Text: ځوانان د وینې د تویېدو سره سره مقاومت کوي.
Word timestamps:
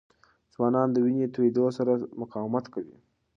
ځوانان 0.53 0.87
د 0.91 0.97
وینې 1.05 1.25
د 1.27 1.31
تویېدو 1.35 1.65
سره 1.77 1.91
سره 1.99 2.07
مقاومت 2.21 2.65
کوي. 2.73 2.97